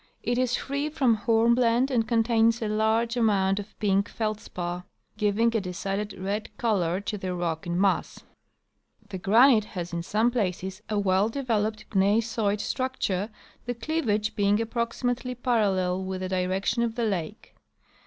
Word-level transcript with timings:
It 0.23 0.39
is 0.39 0.55
free 0.55 0.89
from 0.89 1.13
hornblende 1.13 1.91
and 1.91 2.07
contains 2.07 2.59
a 2.59 2.67
large 2.67 3.15
amount 3.15 3.59
of 3.59 3.77
pink 3.77 4.09
feldspar,' 4.09 4.83
giving 5.19 5.55
a 5.55 5.61
decided 5.61 6.13
red 6.19 6.49
color 6.57 6.99
to 7.01 7.19
the 7.19 7.35
rock 7.35 7.67
in 7.67 7.79
mass. 7.79 8.23
The 9.09 9.19
granite 9.19 9.65
has 9.77 9.93
in 9.93 10.01
some 10.01 10.31
places 10.31 10.81
a 10.89 10.97
well 10.97 11.29
developed 11.29 11.87
gneissoid 11.91 12.61
structure, 12.61 13.29
the 13.67 13.75
cleavage 13.75 14.35
being 14.35 14.59
approximately 14.59 15.35
parallel 15.35 16.03
with 16.03 16.21
the 16.21 16.29
direction 16.29 16.81
of 16.81 16.95
the 16.95 17.05
lake. 17.05 17.53